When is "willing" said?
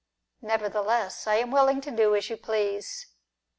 1.51-1.79